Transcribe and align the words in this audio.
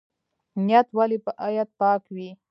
نیت 0.65 0.87
ولې 0.97 1.17
باید 1.25 1.69
پاک 1.79 2.03
وي؟ 2.15 2.29